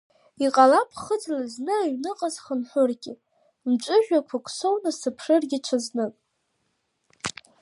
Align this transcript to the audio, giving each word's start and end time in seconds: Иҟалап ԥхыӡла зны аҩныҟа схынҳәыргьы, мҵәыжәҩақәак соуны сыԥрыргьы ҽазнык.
Иҟалап 0.45 0.87
ԥхыӡла 0.93 1.39
зны 1.53 1.73
аҩныҟа 1.81 2.29
схынҳәыргьы, 2.35 3.13
мҵәыжәҩақәак 3.69 4.45
соуны 4.55 4.91
сыԥрыргьы 4.99 5.59
ҽазнык. 5.65 6.13